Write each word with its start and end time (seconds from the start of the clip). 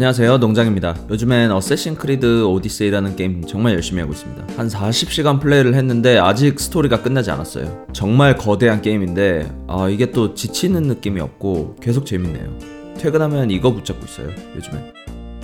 안녕하세요. 0.00 0.38
농장입니다. 0.38 0.96
요즘엔 1.10 1.52
어쌔신 1.52 1.96
크리드 1.96 2.44
오디세이라는 2.44 3.16
게임 3.16 3.44
정말 3.44 3.74
열심히 3.74 4.00
하고 4.00 4.14
있습니다. 4.14 4.46
한 4.56 4.66
40시간 4.66 5.38
플레이를 5.42 5.74
했는데 5.74 6.16
아직 6.16 6.58
스토리가 6.58 7.02
끝나지 7.02 7.30
않았어요. 7.30 7.84
정말 7.92 8.34
거대한 8.34 8.80
게임인데 8.80 9.52
아 9.68 9.90
이게 9.90 10.10
또 10.10 10.32
지치는 10.32 10.84
느낌이 10.84 11.20
없고 11.20 11.76
계속 11.82 12.06
재밌네요. 12.06 12.80
퇴근하면 12.96 13.50
이거 13.50 13.74
붙잡고 13.74 14.04
있어요 14.06 14.30
요즘엔 14.56 14.99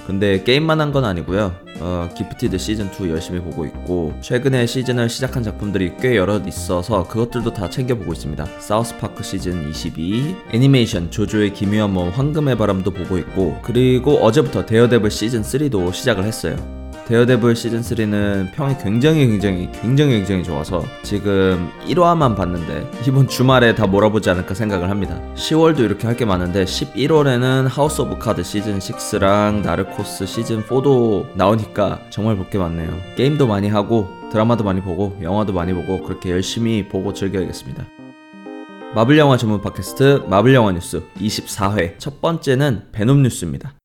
근데 0.06 0.42
게임만 0.42 0.80
한 0.80 0.92
건 0.92 1.04
아니고요. 1.04 1.52
어, 1.80 2.08
기프티드 2.16 2.56
시즌 2.58 2.86
2 2.92 3.10
열심히 3.10 3.40
보고 3.40 3.66
있고 3.66 4.14
최근에 4.22 4.64
시즌을 4.66 5.08
시작한 5.08 5.42
작품들이 5.42 5.92
꽤 6.00 6.16
여러 6.16 6.38
있어서 6.46 7.06
그것들도 7.08 7.52
다 7.52 7.68
챙겨보고 7.68 8.12
있습니다. 8.12 8.46
사우스파크 8.60 9.22
시즌 9.22 9.68
22, 9.68 10.36
애니메이션 10.52 11.10
조조의 11.10 11.52
기묘한 11.52 11.92
모험 11.92 12.08
황금의 12.10 12.56
바람도 12.56 12.92
보고 12.92 13.18
있고 13.18 13.58
그리고 13.62 14.18
어제부터 14.18 14.64
데어데블 14.64 15.10
시즌 15.10 15.42
3도 15.42 15.92
시작을 15.92 16.24
했어요. 16.24 16.56
데어데블 17.06 17.54
시즌3는 17.54 18.52
평이 18.52 18.78
굉장히 18.82 19.28
굉장히 19.28 19.70
굉장히 19.80 20.12
굉장히 20.16 20.42
좋아서 20.42 20.84
지금 21.04 21.70
1화만 21.86 22.34
봤는데 22.36 22.90
이번 23.06 23.28
주말에 23.28 23.76
다 23.76 23.86
몰아보지 23.86 24.28
않을까 24.30 24.54
생각을 24.54 24.90
합니다. 24.90 25.20
10월도 25.36 25.80
이렇게 25.80 26.06
할 26.08 26.16
게 26.16 26.24
많은데 26.24 26.64
11월에는 26.64 27.68
하우스 27.68 28.00
오브 28.00 28.18
카드 28.18 28.42
시즌 28.42 28.78
6랑 28.80 29.62
나르코스 29.62 30.26
시즌 30.26 30.64
4도 30.64 31.26
나오니까 31.36 32.00
정말 32.10 32.34
볼 32.36 32.50
게 32.50 32.58
많네요. 32.58 32.90
게임도 33.16 33.46
많이 33.46 33.68
하고 33.68 34.08
드라마도 34.32 34.64
많이 34.64 34.80
보고 34.80 35.16
영화도 35.22 35.52
많이 35.52 35.72
보고 35.74 36.02
그렇게 36.02 36.30
열심히 36.30 36.88
보고 36.88 37.12
즐겨야겠습니다. 37.12 37.84
마블 38.96 39.16
영화 39.18 39.36
전문 39.36 39.60
팟캐스트 39.60 40.24
마블 40.28 40.54
영화 40.54 40.72
뉴스 40.72 41.02
24회 41.20 41.98
첫 41.98 42.20
번째는 42.20 42.86
베놈 42.92 43.22
뉴스입니다. 43.22 43.75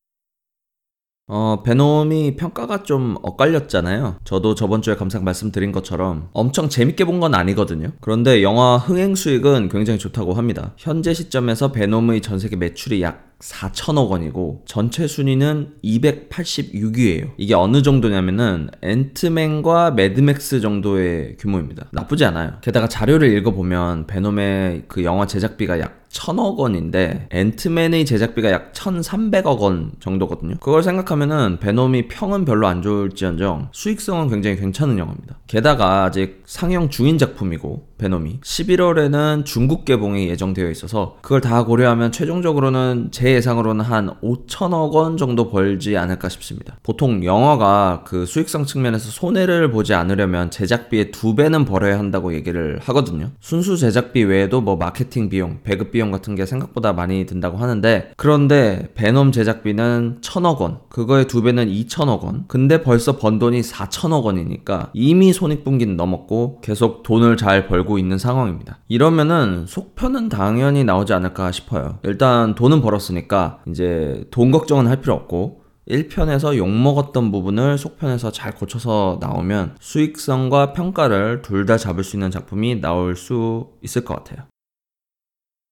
어, 1.33 1.63
베놈이 1.63 2.35
평가가 2.35 2.83
좀 2.83 3.15
엇갈렸잖아요. 3.21 4.17
저도 4.25 4.53
저번 4.53 4.81
주에 4.81 4.95
감상 4.95 5.23
말씀드린 5.23 5.71
것처럼 5.71 6.27
엄청 6.33 6.67
재밌게 6.67 7.05
본 7.05 7.21
건 7.21 7.35
아니거든요. 7.35 7.91
그런데 8.01 8.41
영화 8.41 8.77
흥행 8.77 9.13
수익은 9.15 9.69
굉장히 9.69 9.99
좋다고 9.99 10.33
합니다. 10.33 10.73
현재 10.75 11.13
시점에서 11.13 11.71
베놈의 11.71 12.21
전 12.21 12.39
세계 12.39 12.55
매출이 12.55 13.01
약 13.03 13.35
4천억 13.39 14.09
원이고 14.09 14.63
전체 14.65 15.05
순위는 15.07 15.75
286위예요. 15.83 17.29
이게 17.37 17.53
어느 17.53 17.81
정도냐면은 17.83 18.69
앤트맨과 18.81 19.91
매드맥스 19.91 20.61
정도의 20.61 21.37
규모입니다. 21.37 21.87
나쁘지 21.91 22.25
않아요. 22.25 22.53
게다가 22.61 22.87
자료를 22.87 23.31
읽어보면 23.37 24.07
베놈의 24.07 24.85
그 24.87 25.03
영화 25.03 25.27
제작비가 25.27 25.79
약 25.79 26.00
천억 26.11 26.59
원인데 26.59 27.27
앤트맨의 27.31 28.05
제작비가 28.05 28.51
약 28.51 28.73
1,300억 28.73 29.59
원 29.59 29.91
정도거든요. 29.99 30.55
그걸 30.59 30.83
생각하면은 30.83 31.57
베놈이 31.59 32.07
평은 32.09 32.45
별로 32.45 32.67
안 32.67 32.81
좋을지언정 32.81 33.69
수익성은 33.71 34.29
굉장히 34.29 34.57
괜찮은 34.57 34.97
영화입니다. 34.97 35.37
게다가 35.47 36.03
아직 36.03 36.43
상영 36.45 36.89
중인 36.89 37.17
작품이고 37.17 37.87
베놈이 37.97 38.39
11월에는 38.41 39.45
중국 39.45 39.85
개봉이 39.85 40.27
예정되어 40.29 40.69
있어서 40.71 41.17
그걸 41.21 41.39
다 41.39 41.63
고려하면 41.63 42.11
최종적으로는 42.11 43.09
제 43.11 43.33
예상으로는 43.33 43.85
한 43.85 44.15
5천억 44.21 44.91
원 44.93 45.17
정도 45.17 45.49
벌지 45.49 45.97
않을까 45.97 46.27
싶습니다. 46.29 46.77
보통 46.83 47.23
영화가 47.23 48.03
그 48.05 48.25
수익성 48.25 48.65
측면에서 48.65 49.11
손해를 49.11 49.71
보지 49.71 49.93
않으려면 49.93 50.49
제작비의 50.49 51.11
두 51.11 51.35
배는 51.35 51.65
벌어야 51.65 51.99
한다고 51.99 52.33
얘기를 52.33 52.79
하거든요. 52.83 53.29
순수 53.39 53.77
제작비 53.77 54.23
외에도 54.23 54.61
뭐 54.61 54.75
마케팅 54.77 55.29
비용, 55.29 55.59
배급 55.63 55.91
비용 55.91 56.00
같은 56.09 56.33
게 56.33 56.47
생각보다 56.47 56.93
많이 56.93 57.25
든다고 57.27 57.57
하는데 57.57 58.11
그런데 58.17 58.89
베놈 58.95 59.31
제작비는 59.31 60.19
천억 60.21 60.61
원, 60.61 60.79
그거의 60.89 61.27
두 61.27 61.43
배는 61.43 61.67
2천억 61.67 62.21
원. 62.23 62.45
근데 62.47 62.81
벌써 62.81 63.17
번 63.17 63.37
돈이 63.37 63.61
4천억 63.61 64.23
원이니까 64.23 64.89
이미 64.93 65.33
손익분기는 65.33 65.95
넘었고 65.97 66.61
계속 66.61 67.03
돈을 67.03 67.37
잘 67.37 67.67
벌고 67.67 67.99
있는 67.99 68.17
상황입니다. 68.17 68.79
이러면은 68.87 69.65
속편은 69.67 70.29
당연히 70.29 70.83
나오지 70.83 71.13
않을까 71.13 71.51
싶어요. 71.51 71.99
일단 72.03 72.55
돈은 72.55 72.81
벌었으니까 72.81 73.59
이제 73.67 74.25
돈 74.31 74.51
걱정은 74.51 74.87
할 74.87 75.01
필요 75.01 75.13
없고 75.13 75.61
1편에서 75.89 76.55
욕먹었던 76.55 77.31
부분을 77.31 77.77
속편에서 77.77 78.31
잘 78.31 78.53
고쳐서 78.53 79.17
나오면 79.19 79.75
수익성과 79.79 80.73
평가를 80.73 81.41
둘 81.41 81.65
다 81.65 81.77
잡을 81.77 82.03
수 82.03 82.15
있는 82.15 82.31
작품이 82.31 82.79
나올 82.81 83.15
수 83.15 83.67
있을 83.81 84.05
것 84.05 84.15
같아요. 84.15 84.45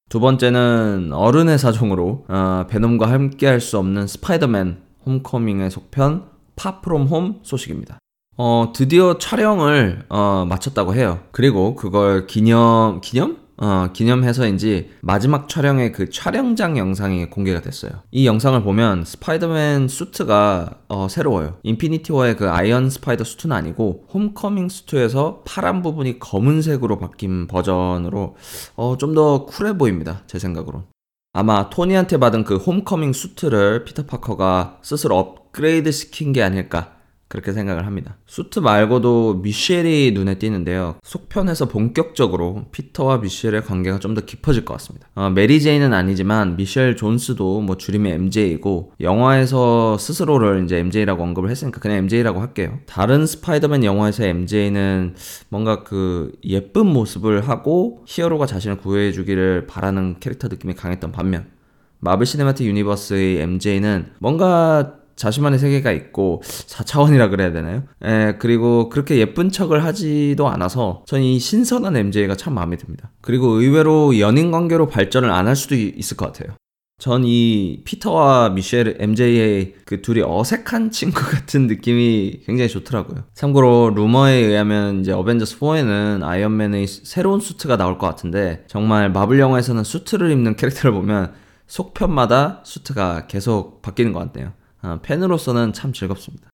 두 0.09 0.19
번째는 0.19 1.11
어른의 1.13 1.59
사정으로 1.59 2.25
어, 2.27 2.65
베놈과 2.67 3.09
함께 3.09 3.45
할 3.47 3.59
수 3.61 3.77
없는 3.77 4.07
스파이더맨 4.07 4.77
홈커밍의 5.05 5.69
속편 5.69 6.23
Far 6.55 6.77
From 6.77 7.05
Home 7.07 7.39
소식입니다. 7.43 7.99
어, 8.37 8.71
드디어 8.75 9.17
촬영을 9.17 10.03
어, 10.09 10.45
마쳤다고 10.49 10.95
해요. 10.95 11.19
그리고 11.31 11.75
그걸 11.75 12.25
기념 12.25 13.01
기념? 13.01 13.37
어, 13.61 13.89
기념해서인지 13.91 14.91
마지막 15.01 15.49
촬영의 15.49 15.91
그 15.91 16.09
촬영장 16.09 16.77
영상이 16.77 17.25
공개가 17.29 17.59
됐어요. 17.59 17.91
이 18.09 18.25
영상을 18.25 18.61
보면 18.63 19.03
스파이더맨 19.03 19.89
수트가 19.89 20.79
어, 20.87 21.07
새로워요. 21.09 21.57
인피니티 21.63 22.13
워의 22.13 22.37
그 22.37 22.49
아이언 22.49 22.89
스파이더 22.89 23.25
수트는 23.25 23.53
아니고 23.55 24.05
홈커밍 24.13 24.69
수트에서 24.69 25.43
파란 25.45 25.81
부분이 25.81 26.19
검은색으로 26.19 26.99
바뀐 26.99 27.47
버전으로 27.47 28.35
어, 28.75 28.95
좀 28.97 29.09
더 29.09 29.45
쿨해 29.45 29.75
보입니다. 29.77 30.21
제 30.27 30.37
생각으로. 30.37 30.83
아마 31.33 31.69
토니한테 31.69 32.17
받은 32.17 32.43
그 32.43 32.57
홈커밍 32.57 33.11
수트를 33.11 33.83
피터 33.83 34.05
파커가 34.05 34.77
스스로 34.83 35.17
업그레이드 35.17 35.91
시킨 35.91 36.31
게 36.31 36.41
아닐까 36.43 36.98
그렇게 37.29 37.53
생각을 37.53 37.85
합니다. 37.85 38.17
수트 38.25 38.59
말고도 38.59 39.35
미셸이 39.44 40.12
눈에 40.13 40.40
띄는데요. 40.40 40.95
속편에서 41.03 41.67
본격적으로 41.69 42.66
피터와 42.72 43.19
미셸의 43.19 43.63
관계가 43.63 44.00
좀 44.00 44.09
더 44.09 44.22
깊어질 44.25 44.66
것 44.66 44.73
같습니다. 44.73 45.07
어, 45.13 45.29
메리 45.29 45.62
제이는 45.62 45.94
아니지만 45.94 46.57
미셸 46.57 46.95
존스도 46.95 47.62
뭐 47.62 47.78
줄이면 47.77 48.13
MJ이고 48.13 48.94
영화에서 49.00 50.00
스스로를 50.00 50.63
이제 50.63 50.78
MJ라고 50.79 51.22
언급을 51.22 51.51
했으니까 51.51 51.79
그냥 51.79 51.97
MJ라고 51.97 52.41
할게요. 52.41 52.79
다른 52.88 53.28
스파이더맨 53.28 53.84
영화에서 53.84 54.23
MJ는 54.25 55.13
뭔가 55.50 55.84
그 55.84 56.31
예쁜 56.44 56.88
모습을 56.88 57.47
하고 57.47 58.03
히어로가 58.07 58.47
자신을 58.47 58.78
구해주기를 58.78 59.68
바라는 59.68 60.19
캐릭터 60.19 60.47
느낌이 60.47 60.73
강했던 60.73 61.12
반면 61.12 61.45
마블 62.00 62.25
시네마틱 62.25 62.66
유니버스의 62.66 63.41
MJ는 63.41 64.13
뭔가 64.18 64.98
자신만의 65.19 65.59
세계가 65.59 65.91
있고 65.91 66.41
4차원이라 66.44 67.30
그래야 67.30 67.52
되나요? 67.52 67.84
에, 68.03 68.09
예, 68.30 68.35
그리고 68.40 68.90
그렇게 68.90 69.18
예쁜 69.18 69.52
척을 69.52 69.84
하지도 69.84 70.47
않아서 70.47 71.03
전 71.06 71.19
이 71.22 71.38
신선한 71.40 71.96
MJ가 71.97 72.35
참 72.35 72.53
마음에 72.56 72.78
듭니다. 72.78 73.12
그리고 73.22 73.47
의외로 73.59 74.18
연인 74.19 74.52
관계로 74.52 74.88
발전을 74.88 75.30
안 75.30 75.47
할 75.47 75.56
수도 75.56 75.75
있을 75.75 76.16
것 76.18 76.31
같아요. 76.31 76.56
전 77.00 77.24
이 77.24 77.81
피터와 77.85 78.50
미셸, 78.50 78.97
MJ의 79.00 79.74
그 79.85 80.02
둘이 80.02 80.22
어색한 80.22 80.91
친구 80.91 81.22
같은 81.31 81.68
느낌이 81.68 82.41
굉장히 82.46 82.69
좋더라고요. 82.69 83.24
참고로 83.34 83.91
루머에 83.96 84.34
의하면 84.36 85.00
이제 85.01 85.12
어벤져스 85.13 85.59
4에는 85.59 86.24
아이언맨의 86.24 86.88
새로운 86.88 87.40
수트가 87.40 87.78
나올 87.78 87.97
것 87.97 88.07
같은데 88.07 88.63
정말 88.68 89.09
마블 89.12 89.40
영화에서는 89.40 89.84
수트를 89.84 90.31
입는 90.31 90.56
캐릭터를 90.57 90.91
보면 90.94 91.31
속편마다 91.68 92.62
수트가 92.66 93.28
계속 93.28 93.81
바뀌는 93.81 94.12
것 94.13 94.19
같네요. 94.19 94.51
어, 94.81 95.00
팬으로서는 95.01 95.73
참 95.73 95.91
즐겁습니다. 95.94 96.50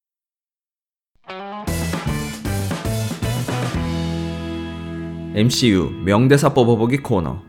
MCU 5.35 5.89
명대사 6.05 6.53
뽑아보기 6.53 6.99
코너 6.99 7.41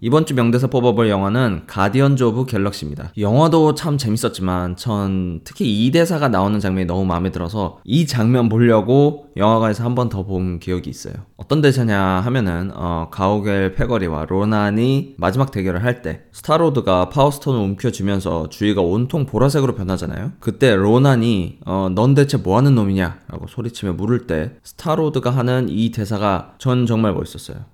이번 0.00 0.26
주 0.26 0.34
명대사 0.34 0.68
뽑아볼 0.68 1.08
영화는 1.08 1.62
가디언즈 1.66 2.22
오브 2.22 2.46
갤럭시입니다. 2.46 3.12
영화도 3.18 3.74
참 3.74 3.98
재밌었지만 3.98 4.76
전 4.76 5.40
특히 5.42 5.84
이 5.84 5.90
대사가 5.90 6.28
나오는 6.28 6.60
장면이 6.60 6.86
너무 6.86 7.04
마음에 7.04 7.32
들어서 7.32 7.80
이 7.84 8.06
장면 8.06 8.48
보려고 8.48 9.26
영화관에서 9.36 9.82
한 9.84 9.96
번 9.96 10.08
더 10.08 10.22
본 10.22 10.60
기억이 10.60 10.88
있어요. 10.88 11.14
어떤 11.36 11.60
대사냐 11.60 11.98
하면은 12.00 12.70
어, 12.74 13.08
가오갤 13.10 13.74
패거리와 13.74 14.26
로난이 14.26 15.14
마지막 15.18 15.50
대결을 15.50 15.82
할 15.82 16.00
때 16.00 16.22
스타로드가 16.30 17.08
파워스톤을 17.08 17.58
움켜쥐면서 17.58 18.50
주위가 18.50 18.80
온통 18.82 19.26
보라색으로 19.26 19.74
변하잖아요. 19.74 20.32
그때 20.38 20.76
로난이 20.76 21.58
어, 21.66 21.88
넌 21.92 22.14
대체 22.14 22.36
뭐하는 22.36 22.76
놈이냐 22.76 23.18
라고 23.26 23.48
소리치며 23.48 23.94
물을 23.94 24.28
때 24.28 24.52
스타로드가 24.62 25.30
하는 25.30 25.66
이 25.68 25.90
대사가 25.90 26.54
전 26.58 26.86
정말 26.86 27.14
멋있었어요. 27.14 27.64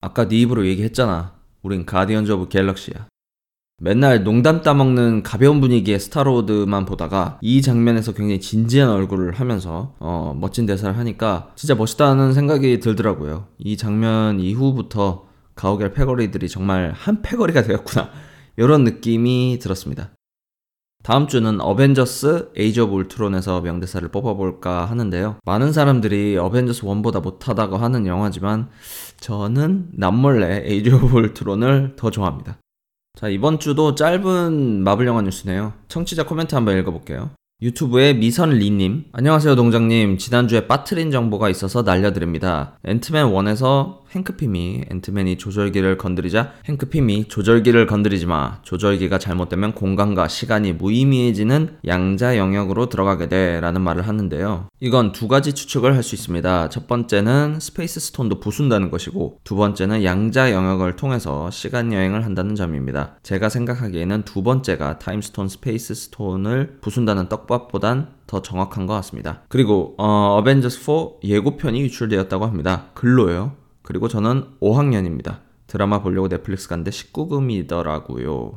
아까 0.00 0.28
네 0.28 0.36
입으로 0.42 0.64
얘기했잖아. 0.66 1.39
우린 1.62 1.84
가디언즈 1.86 2.32
오브 2.32 2.48
갤럭시야. 2.48 3.06
맨날 3.82 4.24
농담 4.24 4.60
따먹는 4.60 5.22
가벼운 5.22 5.60
분위기의 5.62 5.98
스타로드만 5.98 6.84
보다가 6.84 7.38
이 7.40 7.62
장면에서 7.62 8.12
굉장히 8.12 8.38
진지한 8.38 8.90
얼굴을 8.90 9.32
하면서 9.32 9.94
어, 9.98 10.36
멋진 10.38 10.66
대사를 10.66 10.98
하니까 10.98 11.50
진짜 11.56 11.74
멋있다는 11.74 12.34
생각이 12.34 12.78
들더라고요. 12.80 13.46
이 13.58 13.78
장면 13.78 14.38
이후부터 14.38 15.26
가오갤 15.54 15.94
패거리들이 15.94 16.48
정말 16.48 16.92
한 16.94 17.22
패거리가 17.22 17.62
되었구나. 17.62 18.10
이런 18.58 18.84
느낌이 18.84 19.58
들었습니다. 19.62 20.10
다음 21.02 21.26
주는 21.26 21.60
어벤져스 21.60 22.50
에이지 22.56 22.80
오브 22.82 22.94
울트론에서 22.94 23.62
명대사를 23.62 24.06
뽑아볼까 24.08 24.84
하는데요. 24.84 25.36
많은 25.44 25.72
사람들이 25.72 26.36
어벤져스 26.36 26.82
1보다 26.82 27.22
못하다고 27.22 27.78
하는 27.78 28.06
영화지만 28.06 28.68
저는 29.18 29.88
남몰래 29.92 30.64
에이지 30.66 30.92
오브 30.92 31.18
울트론을 31.18 31.94
더 31.96 32.10
좋아합니다. 32.10 32.58
자, 33.18 33.28
이번 33.28 33.58
주도 33.58 33.94
짧은 33.94 34.84
마블 34.84 35.06
영화 35.06 35.22
뉴스네요. 35.22 35.72
청취자 35.88 36.26
코멘트 36.26 36.54
한번 36.54 36.78
읽어볼게요. 36.78 37.30
유튜브의 37.62 38.16
미선리님 38.16 39.04
안녕하세요 39.12 39.54
동장님 39.54 40.16
지난주에 40.16 40.66
빠트린 40.66 41.10
정보가 41.10 41.50
있어서 41.50 41.82
알려드립니다 41.82 42.78
앤트맨 42.84 43.26
1에서 43.26 43.99
행크핌이 44.10 44.84
앤트맨이 44.90 45.38
조절기를 45.38 45.96
건드리자 45.98 46.52
행크핌이 46.66 47.28
조절기를 47.28 47.86
건드리지 47.86 48.26
마 48.26 48.58
조절기가 48.62 49.18
잘못되면 49.18 49.74
공간과 49.74 50.28
시간이 50.28 50.72
무의미해지는 50.74 51.78
양자 51.86 52.36
영역으로 52.36 52.88
들어가게 52.88 53.28
돼 53.28 53.60
라는 53.60 53.80
말을 53.82 54.06
하는데요 54.06 54.68
이건 54.80 55.12
두 55.12 55.28
가지 55.28 55.52
추측을 55.52 55.94
할 55.94 56.00
수 56.00 56.14
있습니다 56.14 56.70
첫 56.70 56.86
번째는 56.86 57.60
스페이스 57.60 58.00
스톤도 58.00 58.40
부순다는 58.40 58.90
것이고 58.90 59.38
두 59.44 59.54
번째는 59.54 60.02
양자 60.02 60.50
영역을 60.50 60.96
통해서 60.96 61.50
시간 61.50 61.92
여행을 61.92 62.24
한다는 62.24 62.54
점입니다 62.54 63.18
제가 63.22 63.50
생각하기에는 63.50 64.22
두 64.22 64.42
번째가 64.42 64.98
타임스톤 64.98 65.48
스페이스 65.48 65.94
스톤을 65.94 66.78
부순다는 66.80 67.28
떡밥보단 67.28 68.20
더 68.30 68.40
정확한 68.42 68.86
것 68.86 68.94
같습니다. 68.94 69.42
그리고 69.48 69.94
어, 69.98 70.36
어벤져스 70.38 70.84
4 70.84 70.92
예고편이 71.24 71.80
유출되었다고 71.80 72.46
합니다. 72.46 72.86
글로요. 72.94 73.59
그리고 73.90 74.06
저는 74.06 74.44
5학년입니다. 74.62 75.40
드라마 75.66 76.00
보려고 76.00 76.28
넷플릭스 76.28 76.68
갔는데 76.68 76.92
19금이더라고요. 76.92 78.54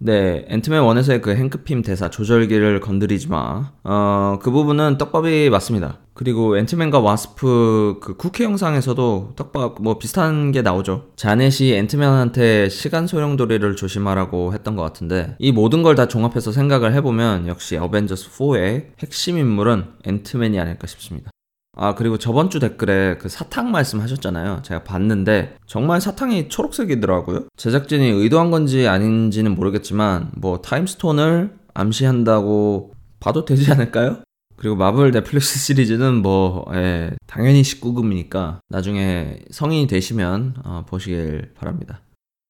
네, 0.00 0.44
앤트맨 0.48 0.82
1에서의 0.82 1.22
그 1.22 1.34
행크핌 1.34 1.80
대사 1.82 2.10
조절기를 2.10 2.80
건드리지 2.80 3.28
마. 3.28 3.72
어, 3.82 4.38
그 4.42 4.50
부분은 4.50 4.98
떡밥이 4.98 5.48
맞습니다. 5.48 6.00
그리고 6.12 6.58
앤트맨과 6.58 6.98
와스프 7.00 8.00
그 8.02 8.16
쿠키 8.18 8.42
영상에서도 8.44 9.32
떡밥 9.36 9.80
뭐 9.80 9.98
비슷한 9.98 10.52
게 10.52 10.60
나오죠. 10.60 11.12
자넷이 11.16 11.72
앤트맨한테 11.72 12.68
시간 12.68 13.06
소용돌이를 13.06 13.74
조심하라고 13.74 14.52
했던 14.52 14.76
것 14.76 14.82
같은데 14.82 15.34
이 15.38 15.50
모든 15.50 15.82
걸 15.82 15.94
다 15.96 16.08
종합해서 16.08 16.52
생각을 16.52 16.92
해보면 16.92 17.48
역시 17.48 17.78
어벤져스 17.78 18.30
4의 18.32 18.88
핵심 19.02 19.38
인물은 19.38 19.84
앤트맨이 20.04 20.60
아닐까 20.60 20.86
싶습니다. 20.86 21.30
아, 21.80 21.94
그리고 21.94 22.18
저번 22.18 22.50
주 22.50 22.58
댓글에 22.58 23.18
그 23.18 23.28
사탕 23.28 23.70
말씀 23.70 24.00
하셨잖아요. 24.00 24.62
제가 24.64 24.82
봤는데, 24.82 25.56
정말 25.66 26.00
사탕이 26.00 26.48
초록색이더라고요. 26.48 27.44
제작진이 27.56 28.08
의도한 28.08 28.50
건지 28.50 28.88
아닌지는 28.88 29.54
모르겠지만, 29.54 30.32
뭐, 30.34 30.60
타임스톤을 30.60 31.56
암시한다고 31.74 32.94
봐도 33.20 33.44
되지 33.44 33.70
않을까요? 33.70 34.22
그리고 34.56 34.74
마블 34.74 35.12
넷플릭스 35.12 35.56
시리즈는 35.64 36.16
뭐, 36.20 36.68
예, 36.74 37.12
당연히 37.28 37.62
19금이니까, 37.62 38.58
나중에 38.68 39.38
성인이 39.52 39.86
되시면, 39.86 40.54
어, 40.64 40.84
보시길 40.88 41.52
바랍니다. 41.54 42.00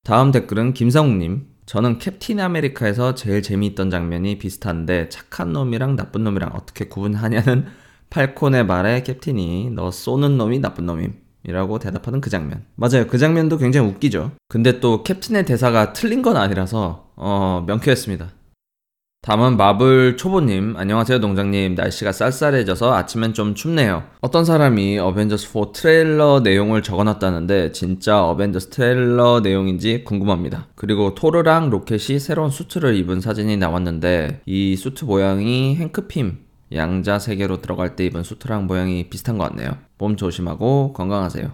다음 0.05 0.33
댓글은 0.33 0.73
김성욱님. 0.73 1.49
저는 1.67 1.99
캡틴 1.99 2.41
아메리카에서 2.41 3.15
제일 3.15 3.43
재미있던 3.43 3.91
장면이 3.91 4.39
비슷한데, 4.39 5.11
착한 5.11 5.53
놈이랑 5.53 5.97
나쁜 5.97 6.25
놈이랑 6.25 6.53
어떻게 6.55 6.87
구분하냐는 6.87 7.67
팔콘의 8.11 8.67
말에 8.67 9.03
캡틴이 9.03 9.71
너 9.75 9.91
쏘는 9.91 10.39
놈이 10.39 10.61
나쁜 10.61 10.87
놈임. 10.87 11.15
이라고 11.45 11.79
대답하는 11.79 12.21
그 12.21 12.31
장면. 12.31 12.65
맞아요. 12.75 13.07
그 13.07 13.17
장면도 13.17 13.59
굉장히 13.59 13.89
웃기죠. 13.89 14.33
근데 14.49 14.81
또 14.81 15.03
캡틴의 15.03 15.47
대사가 15.47 15.93
틀린 15.93 16.21
건 16.21 16.37
아니라서, 16.37 17.11
어, 17.17 17.65
명쾌했습니다. 17.67 18.33
다음은 19.23 19.57
마블 19.57 20.17
초보님. 20.17 20.77
안녕하세요, 20.77 21.21
동장님. 21.21 21.75
날씨가 21.75 22.13
쌀쌀해져서 22.13 22.95
아침엔 22.95 23.35
좀 23.35 23.55
춥네요. 23.55 24.05
어떤 24.21 24.45
사람이 24.45 24.99
어벤져스 24.99 25.49
4 25.49 25.73
트레일러 25.73 26.41
내용을 26.41 26.83
적어놨다는데, 26.83 27.73
진짜 27.73 28.23
어벤져스 28.25 28.69
트레일러 28.69 29.41
내용인지 29.41 30.05
궁금합니다. 30.05 30.69
그리고 30.77 31.15
토르랑 31.15 31.71
로켓이 31.71 32.21
새로운 32.21 32.51
수트를 32.51 32.95
입은 32.97 33.21
사진이 33.21 33.57
나왔는데, 33.57 34.43
이 34.47 34.77
수트 34.77 35.05
모양이 35.05 35.77
행크핌, 35.77 36.48
양자 36.73 37.19
세계로 37.19 37.61
들어갈 37.63 37.97
때 37.97 38.05
입은 38.07 38.23
수트랑 38.23 38.67
모양이 38.67 39.09
비슷한 39.09 39.39
것 39.39 39.49
같네요. 39.51 39.71
몸 39.99 40.17
조심하고 40.17 40.93
건강하세요. 40.93 41.53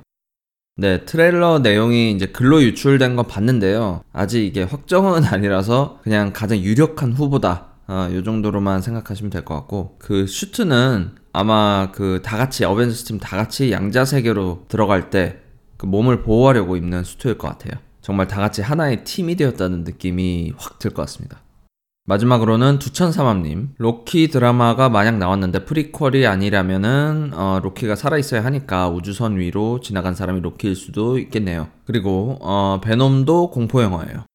네, 0.77 1.05
트레일러 1.05 1.61
내용이 1.61 2.11
이제 2.13 2.27
글로 2.27 2.61
유출된 2.63 3.15
건 3.17 3.27
봤는데요. 3.29 4.03
아직 4.13 4.45
이게 4.45 4.63
확정은 4.65 5.23
아니라서 5.25 6.01
그냥 6.03 6.33
가장 6.33 6.59
유력한 6.59 7.13
후보다. 7.13 7.69
어, 7.87 8.09
요 8.13 8.23
정도로만 8.23 8.81
생각하시면 8.83 9.31
될 9.31 9.45
것 9.45 9.55
같고, 9.55 9.97
그 9.99 10.27
슈트는 10.27 11.13
아마 11.33 11.91
그 11.93 12.23
다 12.23 12.37
같이, 12.39 12.65
어벤져스 12.65 13.05
팀 13.05 13.19
다 13.21 13.37
같이 13.37 13.71
양자 13.73 14.05
세계로 14.05 14.65
들어갈 14.69 15.11
때 15.11 15.41
그 15.77 15.87
몸을 15.87 16.23
보호하려고 16.23 16.77
입는 16.77 17.05
수트일 17.05 17.37
것 17.37 17.49
같아요. 17.49 17.81
정말 18.01 18.27
다 18.29 18.41
같이 18.41 18.63
하나의 18.63 19.05
팀이 19.05 19.37
되었다는 19.37 19.85
느낌이 19.85 20.53
확 20.57 20.79
들 20.79 20.91
것 20.95 21.03
같습니다. 21.03 21.43
마지막으로는 22.07 22.81
두천삼함님. 22.81 23.71
로키 23.79 24.29
드라마가 24.29 24.91
만약 24.91 25.17
나왔는데 25.17 25.65
프리퀄이 25.65 26.27
아니라면은 26.27 27.31
어, 27.33 27.61
로키가 27.63 27.97
살아있어야 27.97 28.45
하니까 28.45 28.91
우주선 28.91 29.39
위로 29.39 29.81
지나간 29.81 30.15
사람이 30.15 30.41
로키일 30.41 30.77
수도 30.77 31.19
있겠네요. 31.19 31.69
그리고 31.87 32.37
어, 32.43 32.81
베놈도 32.83 33.51
공포 33.51 33.83
영화예요. 33.83 34.27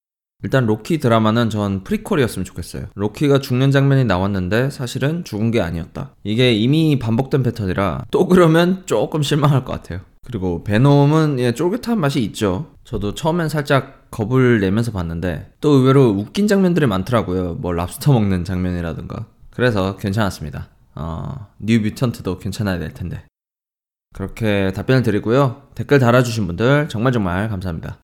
일단 0.41 0.65
로키 0.65 0.99
드라마는 0.99 1.49
전 1.49 1.83
프리퀄이었으면 1.83 2.45
좋겠어요. 2.45 2.85
로키가 2.95 3.39
죽는 3.39 3.71
장면이 3.71 4.05
나왔는데 4.05 4.71
사실은 4.71 5.23
죽은 5.23 5.51
게 5.51 5.61
아니었다. 5.61 6.15
이게 6.23 6.53
이미 6.53 6.97
반복된 6.97 7.43
패턴이라 7.43 8.05
또 8.09 8.25
그러면 8.25 8.83
조금 8.85 9.21
실망할 9.21 9.63
것 9.63 9.73
같아요. 9.73 9.99
그리고 10.25 10.63
베놈은 10.63 11.39
예, 11.39 11.53
쫄깃한 11.53 11.99
맛이 11.99 12.21
있죠. 12.23 12.67
저도 12.83 13.15
처음엔 13.15 13.49
살짝 13.49 13.98
겁을 14.11 14.59
내면서 14.59 14.91
봤는데 14.91 15.53
또 15.61 15.71
의외로 15.71 16.09
웃긴 16.09 16.47
장면들이 16.47 16.87
많더라고요. 16.87 17.55
뭐 17.55 17.73
랍스터 17.73 18.13
먹는 18.13 18.43
장면이라든가. 18.43 19.25
그래서 19.51 19.97
괜찮았습니다. 19.97 20.69
어, 20.95 21.47
뉴 21.59 21.79
뮤턴트도 21.79 22.39
괜찮아야 22.39 22.79
될 22.79 22.93
텐데. 22.93 23.23
그렇게 24.13 24.71
답변을 24.73 25.03
드리고요. 25.03 25.63
댓글 25.75 25.99
달아주신 25.99 26.47
분들 26.47 26.89
정말 26.89 27.11
정말 27.13 27.49
감사합니다. 27.49 27.99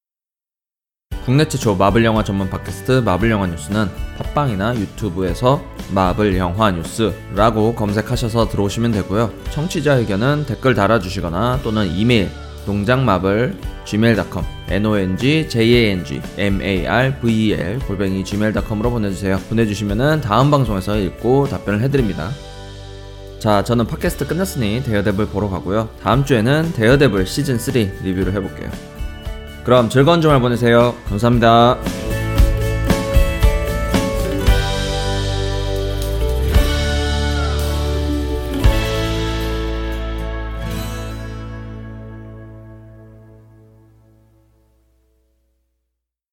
국내 1.26 1.48
최초 1.48 1.76
마블 1.76 2.06
영화 2.06 2.24
전문 2.24 2.52
팟캐스트 2.52 3.02
마블 3.04 3.32
영화 3.32 3.48
뉴스는 3.48 3.88
팟빵이나 4.20 4.76
유튜브에서 4.76 5.60
마블 5.92 6.38
영화 6.38 6.70
뉴스라고 6.70 7.74
검색하셔서 7.74 8.50
들어오시면 8.50 8.92
되고요. 8.92 9.34
청취자 9.50 9.96
의견은 9.96 10.46
댓글 10.46 10.76
달아주시거나 10.76 11.62
또는 11.64 11.88
이메일 11.88 12.30
농장마블 12.68 13.60
gmail.com 13.86 14.55
nongjang 14.70 16.34
marvel 16.38 17.80
골뱅이 17.88 18.24
gmail.com으로 18.24 18.92
보내주세요. 18.92 19.40
보내주시면은 19.50 20.22
다음 20.22 20.52
방송에서 20.52 20.98
읽고 20.98 21.48
답변을 21.50 21.82
해드립니다. 21.82 22.30
자, 23.40 23.64
저는 23.64 23.86
팟캐스트 23.86 24.28
끝났으니 24.28 24.82
데어데블 24.84 25.28
보러 25.28 25.50
가고요. 25.50 25.90
다음 26.02 26.26
주에는 26.26 26.74
데어데블 26.74 27.28
시즌 27.28 27.60
3 27.60 27.76
리뷰를 28.04 28.34
해볼게요. 28.34 28.72
그럼 29.64 29.90
즐거운 29.90 30.22
주말 30.22 30.40
보내세요. 30.42 30.96
감사합니다. 31.10 32.05